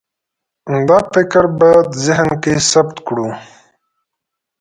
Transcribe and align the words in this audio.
دا 0.87 0.99
فکر 1.13 1.43
باید 1.59 1.89
ذهن 2.05 2.29
کې 2.43 2.53
ثبت 2.71 2.97
کړو. 3.07 3.27